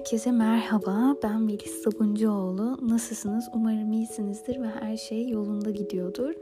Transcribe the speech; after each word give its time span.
Herkese 0.00 0.32
merhaba. 0.32 1.16
Ben 1.22 1.42
Melis 1.42 1.82
Sabuncuoğlu. 1.82 2.88
Nasılsınız? 2.88 3.48
Umarım 3.54 3.92
iyisinizdir 3.92 4.60
ve 4.62 4.66
her 4.66 4.96
şey 4.96 5.28
yolunda 5.28 5.70
gidiyordur. 5.70 6.34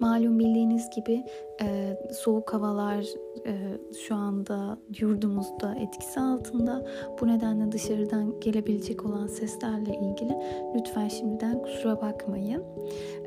Malum 0.00 0.38
bildiğiniz 0.38 0.90
gibi 0.96 1.24
e, 1.62 1.98
soğuk 2.12 2.52
havalar 2.52 3.06
e, 3.46 3.78
şu 4.06 4.14
anda 4.14 4.78
yurdumuzda 5.00 5.74
etkisi 5.74 6.20
altında. 6.20 6.86
Bu 7.20 7.26
nedenle 7.26 7.72
dışarıdan 7.72 8.40
gelebilecek 8.40 9.04
olan 9.04 9.26
seslerle 9.26 9.90
ilgili 9.90 10.36
lütfen 10.74 11.08
şimdiden 11.08 11.62
kusura 11.62 12.00
bakmayın. 12.00 12.62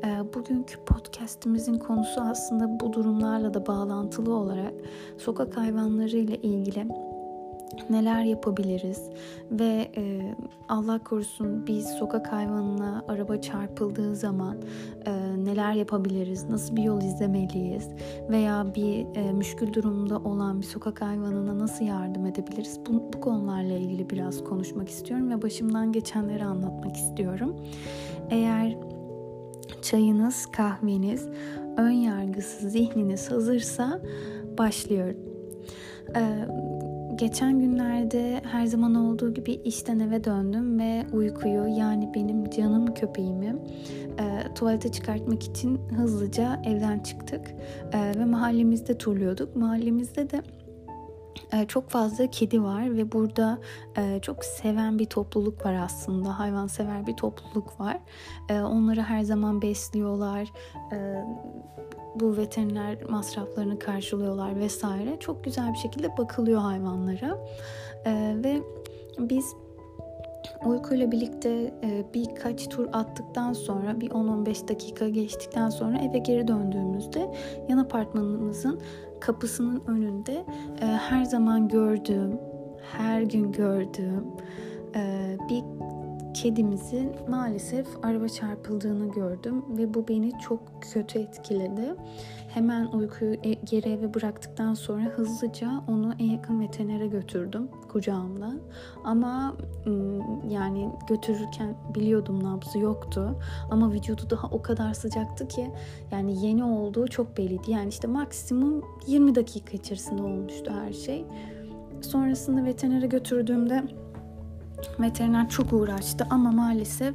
E, 0.04 0.34
bugünkü 0.34 0.84
podcastimizin 0.84 1.78
konusu 1.78 2.20
aslında 2.20 2.80
bu 2.80 2.92
durumlarla 2.92 3.54
da 3.54 3.66
bağlantılı 3.66 4.34
olarak 4.34 4.74
sokak 5.18 5.56
hayvanları 5.56 6.16
ile 6.16 6.36
ilgili 6.36 6.86
neler 7.90 8.22
yapabiliriz 8.22 9.10
ve 9.50 9.90
e, 9.96 10.34
Allah 10.68 10.98
korusun 10.98 11.66
bir 11.66 11.80
sokak 11.80 12.32
hayvanına 12.32 13.04
araba 13.08 13.40
çarpıldığı 13.40 14.16
zaman 14.16 14.56
e, 15.06 15.12
neler 15.44 15.72
yapabiliriz, 15.72 16.44
nasıl 16.44 16.76
bir 16.76 16.82
yol 16.82 17.02
izlemeliyiz 17.02 17.88
veya 18.30 18.66
bir 18.74 19.06
e, 19.16 19.32
müşkül 19.32 19.72
durumda 19.72 20.18
olan 20.18 20.60
bir 20.60 20.66
sokak 20.66 21.02
hayvanına 21.02 21.58
nasıl 21.58 21.84
yardım 21.84 22.26
edebiliriz 22.26 22.80
bu, 22.88 23.12
bu 23.12 23.20
konularla 23.20 23.74
ilgili 23.74 24.10
biraz 24.10 24.44
konuşmak 24.44 24.88
istiyorum 24.88 25.30
ve 25.30 25.42
başımdan 25.42 25.92
geçenleri 25.92 26.44
anlatmak 26.44 26.96
istiyorum. 26.96 27.56
Eğer 28.30 28.76
çayınız, 29.82 30.46
kahveniz, 30.46 31.28
ön 31.76 31.90
yargısız 31.90 32.72
zihniniz 32.72 33.30
hazırsa 33.30 34.00
başlıyorum. 34.58 35.16
Ee, 36.16 36.48
Geçen 37.16 37.60
günlerde 37.60 38.40
her 38.44 38.66
zaman 38.66 38.94
olduğu 38.94 39.34
gibi 39.34 39.52
işten 39.52 39.98
eve 39.98 40.24
döndüm 40.24 40.78
ve 40.78 41.06
uykuyu 41.12 41.66
yani 41.66 42.10
benim 42.14 42.50
canım 42.50 42.94
köpeğimi 42.94 43.56
e, 44.18 44.54
tuvalete 44.54 44.92
çıkartmak 44.92 45.42
için 45.42 45.80
hızlıca 45.96 46.62
evden 46.64 46.98
çıktık 46.98 47.54
e, 47.92 48.18
ve 48.18 48.24
mahallemizde 48.24 48.98
turluyorduk. 48.98 49.56
Mahallemizde 49.56 50.30
de 50.30 50.42
çok 51.68 51.90
fazla 51.90 52.30
kedi 52.30 52.62
var 52.62 52.96
ve 52.96 53.12
burada 53.12 53.58
e, 53.96 54.18
çok 54.22 54.44
seven 54.44 54.98
bir 54.98 55.06
topluluk 55.06 55.66
var 55.66 55.74
aslında. 55.74 56.38
Hayvansever 56.38 57.06
bir 57.06 57.16
topluluk 57.16 57.80
var. 57.80 57.98
E, 58.48 58.60
onları 58.60 59.02
her 59.02 59.22
zaman 59.22 59.62
besliyorlar 59.62 60.52
bu 62.20 62.36
veteriner 62.36 63.04
masraflarını 63.10 63.78
karşılıyorlar 63.78 64.60
vesaire. 64.60 65.16
Çok 65.20 65.44
güzel 65.44 65.72
bir 65.72 65.78
şekilde 65.78 66.16
bakılıyor 66.16 66.60
hayvanlara. 66.60 67.38
Ee, 68.06 68.34
ve 68.44 68.62
biz 69.18 69.54
uykuyla 70.64 71.12
birlikte 71.12 71.50
e, 71.84 72.04
birkaç 72.14 72.68
tur 72.68 72.86
attıktan 72.92 73.52
sonra 73.52 74.00
bir 74.00 74.10
10-15 74.10 74.68
dakika 74.68 75.08
geçtikten 75.08 75.70
sonra 75.70 75.98
eve 75.98 76.18
geri 76.18 76.48
döndüğümüzde 76.48 77.30
yan 77.68 77.78
apartmanımızın 77.78 78.80
kapısının 79.20 79.82
önünde 79.86 80.44
e, 80.80 80.86
her 80.86 81.24
zaman 81.24 81.68
gördüğüm, 81.68 82.38
her 82.92 83.22
gün 83.22 83.52
gördüğüm 83.52 84.24
e, 84.94 85.36
bir 85.50 85.62
kedimizin 86.42 87.12
maalesef 87.28 87.86
araba 88.02 88.28
çarpıldığını 88.28 89.12
gördüm 89.12 89.64
ve 89.78 89.94
bu 89.94 90.08
beni 90.08 90.32
çok 90.40 90.60
kötü 90.92 91.18
etkiledi. 91.18 91.94
Hemen 92.48 92.86
uykuyu 92.86 93.34
e, 93.34 93.52
geri 93.52 93.88
eve 93.88 94.14
bıraktıktan 94.14 94.74
sonra 94.74 95.04
hızlıca 95.04 95.70
onu 95.88 96.14
en 96.18 96.24
yakın 96.24 96.60
veterinere 96.60 97.06
götürdüm 97.06 97.68
kucağımda. 97.88 98.52
Ama 99.04 99.56
yani 100.48 100.88
götürürken 101.08 101.74
biliyordum 101.94 102.44
nabzı 102.44 102.78
yoktu. 102.78 103.38
Ama 103.70 103.92
vücudu 103.92 104.30
daha 104.30 104.48
o 104.48 104.62
kadar 104.62 104.94
sıcaktı 104.94 105.48
ki 105.48 105.70
yani 106.10 106.46
yeni 106.46 106.64
olduğu 106.64 107.08
çok 107.08 107.36
belliydi. 107.36 107.70
Yani 107.70 107.88
işte 107.88 108.08
maksimum 108.08 108.84
20 109.06 109.34
dakika 109.34 109.76
içerisinde 109.76 110.22
olmuştu 110.22 110.72
her 110.84 110.92
şey. 110.92 111.24
Sonrasında 112.00 112.64
veterinere 112.64 113.06
götürdüğümde 113.06 113.84
Veteriner 115.00 115.48
çok 115.48 115.72
uğraştı 115.72 116.26
ama 116.30 116.50
maalesef 116.50 117.14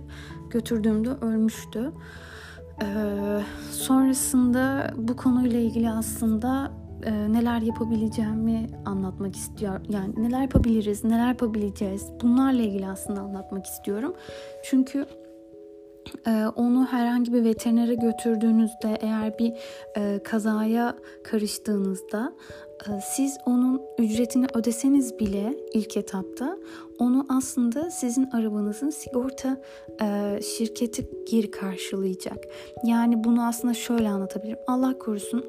götürdüğümde 0.49 1.09
ölmüştü. 1.09 1.91
Ee, 2.81 3.41
sonrasında 3.71 4.93
bu 4.97 5.15
konuyla 5.15 5.59
ilgili 5.59 5.89
aslında 5.89 6.71
e, 7.03 7.11
neler 7.33 7.61
yapabileceğimi 7.61 8.69
anlatmak 8.85 9.35
istiyor. 9.35 9.81
Yani 9.89 10.13
neler 10.17 10.41
yapabiliriz, 10.41 11.03
neler 11.03 11.27
yapabileceğiz 11.27 12.07
bunlarla 12.21 12.61
ilgili 12.61 12.87
aslında 12.87 13.21
anlatmak 13.21 13.65
istiyorum. 13.65 14.13
Çünkü 14.63 15.05
onu 16.55 16.85
herhangi 16.85 17.33
bir 17.33 17.43
veterinere 17.43 17.95
götürdüğünüzde 17.95 18.97
eğer 19.01 19.39
bir 19.39 19.53
e, 19.97 20.19
kazaya 20.23 20.95
karıştığınızda 21.23 22.33
ee, 22.89 23.01
siz 23.01 23.37
onun 23.45 23.81
ücretini 23.97 24.45
ödeseniz 24.53 25.19
bile 25.19 25.57
ilk 25.73 25.97
etapta 25.97 26.57
onu 26.99 27.25
aslında 27.29 27.91
sizin 27.91 28.29
arabanızın 28.31 28.89
sigorta 28.89 29.61
e, 30.01 30.39
şirketi 30.41 31.09
geri 31.31 31.51
karşılayacak. 31.51 32.37
Yani 32.83 33.23
bunu 33.23 33.47
aslında 33.47 33.73
şöyle 33.73 34.09
anlatabilirim. 34.09 34.59
Allah 34.67 34.97
korusun 34.97 35.45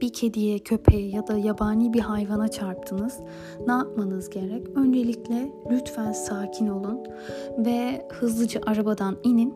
bir 0.00 0.12
kediye, 0.12 0.58
köpeğe 0.58 1.08
ya 1.08 1.26
da 1.26 1.38
yabani 1.38 1.92
bir 1.92 2.00
hayvana 2.00 2.48
çarptınız. 2.48 3.20
Ne 3.66 3.72
yapmanız 3.72 4.30
gerek? 4.30 4.68
Öncelikle 4.76 5.52
lütfen 5.70 6.12
sakin 6.12 6.66
olun 6.66 6.98
ve 7.58 8.08
hızlıca 8.12 8.60
arabadan 8.66 9.16
inin 9.22 9.54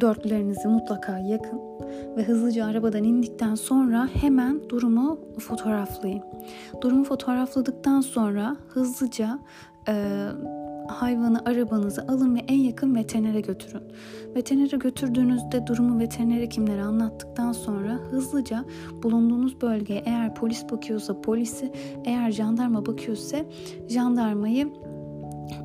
dörtlerinizi 0.00 0.68
mutlaka 0.68 1.18
yakın 1.18 1.60
ve 2.16 2.24
hızlıca 2.24 2.66
arabadan 2.66 3.04
indikten 3.04 3.54
sonra 3.54 4.08
hemen 4.12 4.68
durumu 4.68 5.18
fotoğraflayın. 5.38 6.22
Durumu 6.80 7.04
fotoğrafladıktan 7.04 8.00
sonra 8.00 8.56
hızlıca 8.68 9.38
e, 9.88 10.26
hayvanı 10.88 11.44
arabanıza 11.44 12.02
alın 12.08 12.34
ve 12.34 12.40
en 12.48 12.58
yakın 12.58 12.94
veterinere 12.94 13.40
götürün. 13.40 13.82
Veterinere 14.36 14.76
götürdüğünüzde 14.76 15.66
durumu 15.66 15.98
veteriner 15.98 16.40
hekimlere 16.40 16.82
anlattıktan 16.82 17.52
sonra 17.52 17.92
hızlıca 18.10 18.64
bulunduğunuz 19.02 19.60
bölgeye 19.60 20.02
eğer 20.06 20.34
polis 20.34 20.64
bakıyorsa 20.70 21.20
polisi, 21.20 21.72
eğer 22.04 22.30
jandarma 22.30 22.86
bakıyorsa 22.86 23.38
jandarmayı 23.88 24.68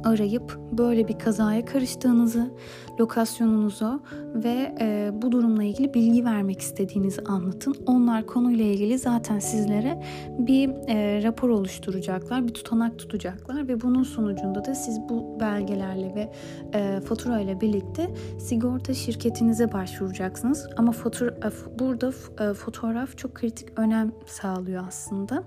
arayıp 0.03 0.59
böyle 0.71 1.07
bir 1.07 1.19
kazaya 1.19 1.65
karıştığınızı, 1.65 2.51
lokasyonunuzu 2.99 4.01
ve 4.35 4.75
e, 4.79 5.11
bu 5.13 5.31
durumla 5.31 5.63
ilgili 5.63 5.93
bilgi 5.93 6.25
vermek 6.25 6.61
istediğinizi 6.61 7.21
anlatın. 7.21 7.75
Onlar 7.85 8.25
konuyla 8.25 8.65
ilgili 8.65 8.97
zaten 8.97 9.39
sizlere 9.39 10.03
bir 10.39 10.69
e, 10.69 11.23
rapor 11.23 11.49
oluşturacaklar, 11.49 12.47
bir 12.47 12.53
tutanak 12.53 12.99
tutacaklar 12.99 13.67
ve 13.67 13.81
bunun 13.81 14.03
sonucunda 14.03 14.65
da 14.65 14.75
siz 14.75 14.99
bu 15.09 15.39
belgelerle 15.39 16.15
ve 16.15 16.31
e, 16.73 17.01
fatura 17.01 17.39
ile 17.39 17.61
birlikte 17.61 18.13
sigorta 18.39 18.93
şirketinize 18.93 19.71
başvuracaksınız. 19.71 20.67
Ama 20.77 20.91
fatura, 20.91 21.29
e, 21.29 21.79
burada 21.79 22.11
e, 22.39 22.53
fotoğraf 22.53 23.17
çok 23.17 23.35
kritik 23.35 23.79
önem 23.79 24.11
sağlıyor 24.25 24.83
aslında. 24.87 25.43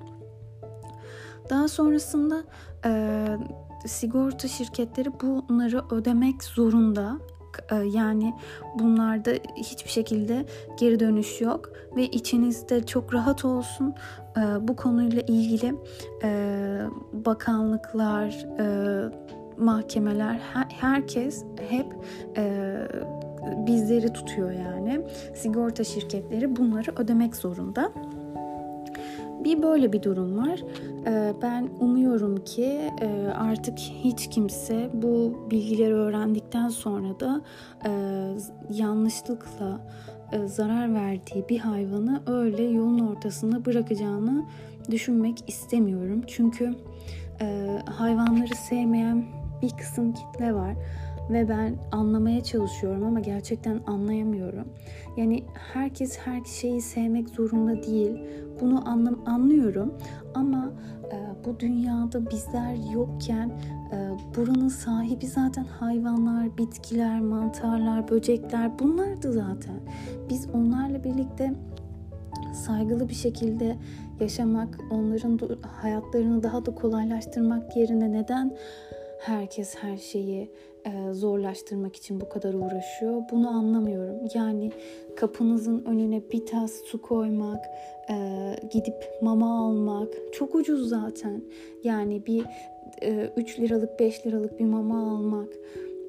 Daha 1.51 1.69
sonrasında 1.69 2.45
e, 2.85 2.91
sigorta 3.87 4.49
şirketleri 4.49 5.21
bunları 5.21 5.85
ödemek 5.91 6.45
zorunda. 6.45 7.19
E, 7.71 7.75
yani 7.77 8.35
bunlarda 8.79 9.31
hiçbir 9.57 9.91
şekilde 9.91 10.47
geri 10.79 11.01
dönüş 11.01 11.41
yok 11.41 11.71
ve 11.97 12.07
içinizde 12.07 12.87
çok 12.87 13.15
rahat 13.15 13.45
olsun. 13.45 13.95
E, 14.37 14.69
bu 14.69 14.77
konuyla 14.77 15.23
ilgili 15.23 15.75
e, 16.23 16.81
bakanlıklar, 17.13 18.47
mahkemeler, 19.59 20.41
herkes 20.81 21.45
hep 21.69 21.87
bizleri 23.67 24.13
tutuyor 24.13 24.53
yani. 24.53 25.01
Sigorta 25.35 25.85
şirketleri 25.85 26.57
bunları 26.57 26.93
ödemek 26.97 27.37
zorunda. 27.37 27.93
Bir 29.45 29.63
böyle 29.63 29.93
bir 29.93 30.03
durum 30.03 30.39
var. 30.39 30.63
Ee, 31.07 31.33
ben 31.43 31.69
umuyorum 31.81 32.45
ki 32.45 32.81
e, 33.01 33.29
artık 33.37 33.79
hiç 33.79 34.31
kimse 34.31 34.91
bu 34.95 35.39
bilgileri 35.51 35.95
öğrendikten 35.95 36.69
sonra 36.69 37.21
da 37.21 37.43
e, 37.87 37.91
yanlışlıkla 38.71 39.81
e, 40.33 40.47
zarar 40.49 40.95
verdiği 40.95 41.49
bir 41.49 41.59
hayvanı 41.59 42.23
öyle 42.27 42.63
yolun 42.63 42.99
ortasında 42.99 43.65
bırakacağını 43.65 44.45
düşünmek 44.91 45.45
istemiyorum. 45.47 46.23
Çünkü 46.27 46.75
hayvanları 47.87 48.55
sevmeyen 48.55 49.25
bir 49.63 49.71
kısım 49.71 50.13
kitle 50.13 50.55
var 50.55 50.75
ve 51.33 51.49
ben 51.49 51.77
anlamaya 51.93 52.43
çalışıyorum 52.43 53.05
ama 53.05 53.21
gerçekten 53.21 53.81
anlayamıyorum. 53.87 54.69
Yani 55.17 55.45
herkes 55.73 56.19
her 56.19 56.45
şeyi 56.45 56.81
sevmek 56.81 57.29
zorunda 57.29 57.83
değil. 57.83 58.21
Bunu 58.61 58.89
anlam 58.89 59.19
anlıyorum 59.27 59.95
ama 60.35 60.73
e, 61.13 61.45
bu 61.45 61.61
dünyada 61.61 62.31
bizler 62.31 62.93
yokken 62.93 63.49
e, 63.93 64.11
buranın 64.37 64.69
sahibi 64.69 65.27
zaten 65.27 65.65
hayvanlar, 65.65 66.59
bitkiler, 66.59 67.21
mantarlar, 67.21 68.09
böcekler 68.09 68.79
bunlardı 68.79 69.33
zaten. 69.33 69.81
Biz 70.31 70.49
onlarla 70.55 71.05
birlikte 71.05 71.55
saygılı 72.55 73.09
bir 73.09 73.15
şekilde 73.15 73.77
yaşamak, 74.21 74.79
onların 74.91 75.41
hayatlarını 75.81 76.43
daha 76.43 76.67
da 76.67 76.75
kolaylaştırmak 76.75 77.77
yerine 77.77 78.13
neden 78.13 78.57
herkes 79.21 79.75
her 79.77 79.97
şeyi 79.97 80.51
e, 80.87 81.13
zorlaştırmak 81.13 81.97
için 81.97 82.21
bu 82.21 82.29
kadar 82.29 82.55
uğraşıyor? 82.55 83.23
Bunu 83.33 83.49
anlamıyorum. 83.49 84.17
Yani 84.35 84.73
kapınızın 85.17 85.85
önüne 85.85 86.23
bir 86.33 86.47
tas 86.47 86.73
su 86.85 87.03
koymak, 87.03 87.65
e, 88.11 88.17
gidip 88.73 89.23
mama 89.23 89.67
almak 89.67 90.09
çok 90.33 90.55
ucuz 90.55 90.89
zaten. 90.89 91.43
Yani 91.85 92.27
bir 92.27 92.45
e, 93.03 93.31
3 93.37 93.61
liralık 93.61 94.01
5 94.01 94.27
liralık 94.27 94.59
bir 94.59 94.65
mama 94.65 95.13
almak 95.13 95.49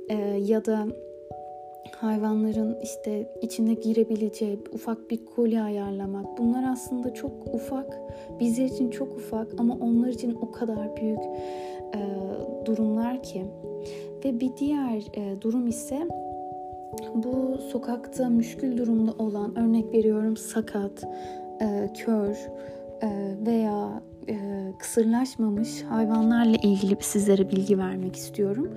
e, 0.10 0.16
ya 0.40 0.66
da 0.66 0.88
hayvanların 1.96 2.78
işte 2.84 3.30
içine 3.42 3.74
girebileceği 3.74 4.60
ufak 4.74 5.10
bir 5.10 5.25
koli 5.25 5.62
ayarlamak. 5.62 6.38
Bunlar 6.38 6.72
aslında 6.72 7.13
çok 7.13 7.31
ufak, 7.54 8.00
bizler 8.40 8.66
için 8.66 8.90
çok 8.90 9.18
ufak 9.18 9.48
ama 9.58 9.78
onlar 9.81 10.08
için 10.08 10.38
o 10.42 10.52
kadar 10.52 10.98
büyük 10.98 11.19
e, 11.95 11.99
durumlar 12.65 13.23
ki. 13.23 13.45
Ve 14.25 14.39
bir 14.39 14.57
diğer 14.57 14.97
e, 15.13 15.41
durum 15.41 15.67
ise 15.67 16.07
bu 17.15 17.57
sokakta 17.71 18.29
müşkül 18.29 18.77
durumda 18.77 19.11
olan 19.19 19.57
örnek 19.57 19.93
veriyorum 19.93 20.38
sakat, 20.38 21.03
e, 21.61 21.89
kör 21.97 22.35
e, 23.01 23.35
veya 23.45 24.01
e, 24.29 24.35
kısırlaşmamış 24.79 25.83
hayvanlarla 25.83 26.57
ilgili 26.63 26.97
sizlere 26.99 27.51
bilgi 27.51 27.77
vermek 27.77 28.15
istiyorum. 28.15 28.71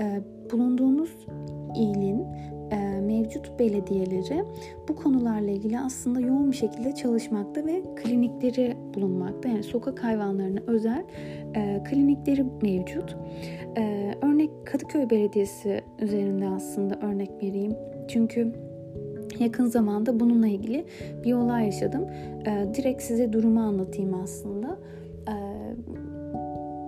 E, 0.00 0.20
bulunduğunuz 0.52 1.10
ilin 1.76 2.26
mevcut 3.20 3.58
belediyeleri 3.58 4.44
bu 4.88 4.96
konularla 4.96 5.50
ilgili 5.50 5.78
aslında 5.78 6.20
yoğun 6.20 6.50
bir 6.50 6.56
şekilde 6.56 6.94
çalışmakta 6.94 7.66
ve 7.66 7.82
klinikleri 7.96 8.76
bulunmakta. 8.94 9.48
Yani 9.48 9.62
sokak 9.62 10.04
hayvanlarına 10.04 10.60
özel 10.66 11.04
e, 11.54 11.82
klinikleri 11.90 12.44
mevcut. 12.62 13.16
E, 13.76 14.14
örnek 14.22 14.50
Kadıköy 14.64 15.10
Belediyesi 15.10 15.80
üzerinde 15.98 16.48
aslında 16.48 16.98
örnek 17.02 17.30
vereyim. 17.42 17.76
Çünkü 18.08 18.52
yakın 19.38 19.66
zamanda 19.66 20.20
bununla 20.20 20.48
ilgili 20.48 20.84
bir 21.24 21.34
olay 21.34 21.64
yaşadım. 21.64 22.06
E, 22.46 22.74
direkt 22.74 23.02
size 23.02 23.32
durumu 23.32 23.60
anlatayım 23.60 24.14
aslında. 24.22 24.78
E, 25.28 25.34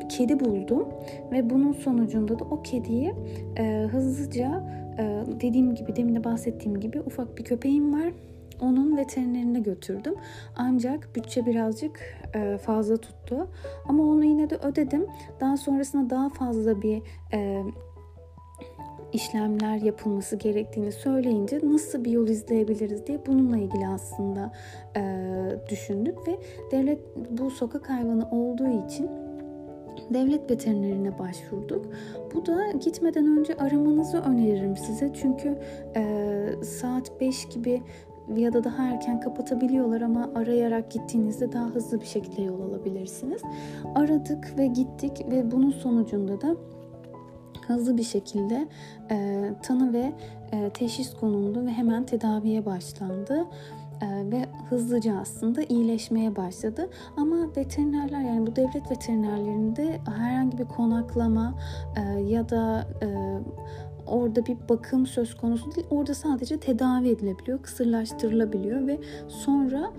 kedi 0.08 0.40
buldum 0.40 0.88
ve 1.32 1.50
bunun 1.50 1.72
sonucunda 1.72 2.38
da 2.38 2.44
o 2.44 2.62
kediyi 2.62 3.14
e, 3.58 3.88
hızlıca 3.92 4.62
e, 4.98 5.24
dediğim 5.40 5.74
gibi 5.74 5.96
demin 5.96 6.14
de 6.14 6.24
bahsettiğim 6.24 6.80
gibi 6.80 7.00
ufak 7.00 7.38
bir 7.38 7.44
köpeğim 7.44 7.94
var. 7.94 8.12
Onun 8.60 8.96
veterinerine 8.96 9.60
götürdüm. 9.60 10.14
Ancak 10.56 11.16
bütçe 11.16 11.46
birazcık 11.46 12.00
e, 12.34 12.58
fazla 12.58 12.96
tuttu. 12.96 13.48
Ama 13.88 14.02
onu 14.02 14.24
yine 14.24 14.50
de 14.50 14.56
ödedim. 14.56 15.06
Daha 15.40 15.56
sonrasında 15.56 16.10
daha 16.10 16.28
fazla 16.28 16.82
bir 16.82 17.02
e, 17.32 17.62
işlemler 19.12 19.76
yapılması 19.76 20.36
gerektiğini 20.36 20.92
söyleyince 20.92 21.60
nasıl 21.62 22.04
bir 22.04 22.10
yol 22.10 22.28
izleyebiliriz 22.28 23.06
diye 23.06 23.26
bununla 23.26 23.56
ilgili 23.56 23.86
aslında 23.86 24.52
e, 24.96 25.02
düşündük 25.70 26.28
ve 26.28 26.38
devlet 26.70 27.00
bu 27.30 27.50
sokak 27.50 27.90
hayvanı 27.90 28.30
olduğu 28.30 28.86
için 28.86 29.10
devlet 30.10 30.50
veterinerine 30.50 31.18
başvurduk. 31.18 31.86
Bu 32.34 32.46
da 32.46 32.70
gitmeden 32.70 33.38
önce 33.38 33.54
aramanızı 33.54 34.18
öneririm 34.18 34.76
size. 34.76 35.10
Çünkü 35.14 35.58
e, 35.96 36.64
saat 36.64 37.20
5 37.20 37.48
gibi 37.48 37.82
ya 38.36 38.52
da 38.52 38.64
daha 38.64 38.82
erken 38.82 39.20
kapatabiliyorlar 39.20 40.00
ama 40.00 40.30
arayarak 40.34 40.90
gittiğinizde 40.90 41.52
daha 41.52 41.66
hızlı 41.66 42.00
bir 42.00 42.06
şekilde 42.06 42.42
yol 42.42 42.60
alabilirsiniz. 42.60 43.42
Aradık 43.94 44.58
ve 44.58 44.66
gittik 44.66 45.26
ve 45.30 45.50
bunun 45.50 45.70
sonucunda 45.70 46.40
da 46.40 46.56
hızlı 47.66 47.96
bir 47.96 48.02
şekilde 48.02 48.68
e, 49.10 49.48
tanı 49.62 49.92
ve 49.92 50.12
e, 50.52 50.70
teşhis 50.70 51.14
konuldu 51.14 51.66
ve 51.66 51.70
hemen 51.70 52.06
tedaviye 52.06 52.66
başlandı. 52.66 53.46
Ee, 54.02 54.30
ve 54.30 54.46
hızlıca 54.68 55.18
aslında 55.18 55.62
iyileşmeye 55.62 56.36
başladı. 56.36 56.90
Ama 57.16 57.36
veterinerler 57.56 58.20
yani 58.20 58.46
bu 58.46 58.56
devlet 58.56 58.90
veterinerlerinde 58.90 60.00
herhangi 60.16 60.58
bir 60.58 60.64
konaklama 60.64 61.54
e, 61.96 62.20
ya 62.20 62.48
da 62.48 62.86
e, 63.02 63.08
orada 64.06 64.46
bir 64.46 64.56
bakım 64.68 65.06
söz 65.06 65.36
konusu 65.36 65.74
değil. 65.74 65.86
Orada 65.90 66.14
sadece 66.14 66.60
tedavi 66.60 67.08
edilebiliyor, 67.08 67.62
kısırlaştırılabiliyor 67.62 68.86
ve 68.86 68.98
sonra 69.28 69.92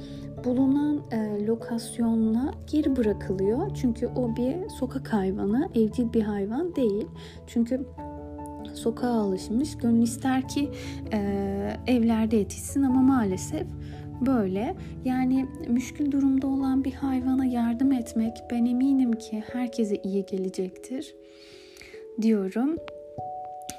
bulunan 0.46 1.02
e, 1.12 1.46
lokasyonuna 1.46 2.54
geri 2.72 2.96
bırakılıyor. 2.96 3.72
Çünkü 3.76 4.08
o 4.08 4.36
bir 4.36 4.70
sokak 4.70 5.14
hayvanı, 5.14 5.70
evcil 5.76 6.14
bir 6.14 6.22
hayvan 6.22 6.76
değil. 6.76 7.08
Çünkü 7.48 7.86
sokağa 8.74 9.14
alışmış. 9.14 9.78
Gönül 9.78 10.02
ister 10.02 10.48
ki 10.48 10.70
e, 11.14 11.20
evlerde 11.88 12.36
yetişsin 12.36 12.84
ama 12.84 13.02
maalesef 13.02 13.68
böyle. 14.22 14.76
Yani 15.06 15.46
müşkül 15.68 16.12
durumda 16.12 16.48
olan 16.48 16.84
bir 16.84 16.94
hayvana 16.94 17.46
yardım 17.46 17.92
etmek 17.92 18.34
ben 18.52 18.66
eminim 18.66 19.14
ki 19.14 19.44
herkese 19.54 19.96
iyi 19.96 20.26
gelecektir 20.26 21.16
diyorum. 22.22 22.78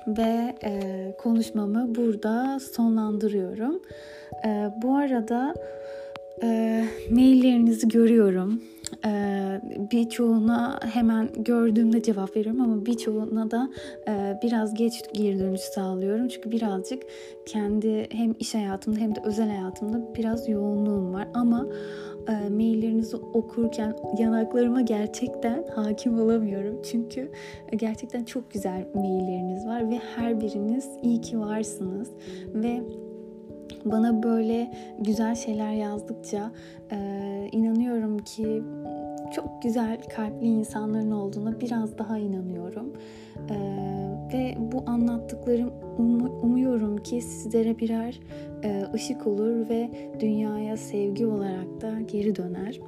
Ve 0.07 0.55
e, 0.65 1.13
konuşmamı 1.19 1.95
burada 1.95 2.61
sonlandırıyorum. 2.61 3.83
E, 4.45 4.71
bu 4.83 4.97
arada 4.97 5.55
e, 6.43 6.85
maillerinizi 7.11 7.89
görüyorum. 7.89 8.61
Ee, 9.07 9.61
birçoğuna 9.93 10.81
hemen 10.83 11.29
gördüğümde 11.39 12.03
cevap 12.03 12.37
veriyorum 12.37 12.61
ama 12.61 12.87
birçoğuna 12.87 13.51
da 13.51 13.71
e, 14.09 14.39
biraz 14.43 14.75
geç 14.75 15.03
geri 15.13 15.39
dönüş 15.39 15.61
sağlıyorum. 15.61 16.29
Çünkü 16.29 16.51
birazcık 16.51 17.03
kendi 17.47 18.07
hem 18.11 18.35
iş 18.39 18.55
hayatımda 18.55 19.01
hem 19.01 19.15
de 19.15 19.21
özel 19.25 19.49
hayatımda 19.49 20.15
biraz 20.15 20.49
yoğunluğum 20.49 21.13
var. 21.13 21.29
Ama 21.35 21.67
e, 22.29 22.49
maillerinizi 22.49 23.17
okurken 23.17 23.97
yanaklarıma 24.19 24.81
gerçekten 24.81 25.65
hakim 25.75 26.21
olamıyorum. 26.21 26.83
Çünkü 26.91 27.31
gerçekten 27.77 28.25
çok 28.25 28.51
güzel 28.51 28.87
mailleriniz 28.95 29.67
var 29.67 29.91
ve 29.91 30.01
her 30.17 30.41
biriniz 30.41 30.89
iyi 31.03 31.21
ki 31.21 31.41
varsınız. 31.41 32.11
Ve 32.55 32.83
bana 33.85 34.23
böyle 34.23 34.71
güzel 35.01 35.35
şeyler 35.35 35.73
yazdıkça 35.73 36.51
e, 36.93 36.97
inanıyorum 37.53 38.19
ki 38.19 38.63
çok 39.35 39.63
güzel 39.63 40.03
kalpli 40.17 40.47
insanların 40.47 41.11
olduğuna 41.11 41.61
biraz 41.61 41.99
daha 41.99 42.19
inanıyorum. 42.19 42.93
E, 43.51 43.85
ve 44.33 44.55
bu 44.73 44.83
anlattıklarım 44.87 45.73
um, 45.99 46.43
umuyorum 46.43 46.97
ki 46.97 47.21
sizlere 47.21 47.79
birer 47.79 48.21
e, 48.65 48.83
ışık 48.95 49.27
olur 49.27 49.69
ve 49.69 49.91
dünyaya 50.21 50.77
sevgi 50.77 51.27
olarak 51.27 51.81
da 51.81 52.01
geri 52.01 52.37
döner. 52.37 52.81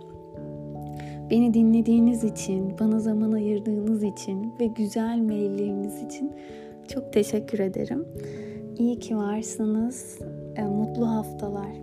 Beni 1.31 1.55
dinlediğiniz 1.55 2.25
için, 2.25 2.73
bana 2.81 3.01
zaman 3.01 3.33
ayırdığınız 3.33 4.03
için 4.03 4.53
ve 4.61 4.67
güzel 4.67 5.19
mailleriniz 5.19 6.03
için 6.03 6.33
çok 6.89 7.13
teşekkür 7.13 7.59
ederim. 7.59 8.05
İyi 8.79 8.99
ki 8.99 9.17
varsınız. 9.17 10.19
E, 10.59 10.63
mutlu 10.63 11.07
haftalar. 11.07 11.75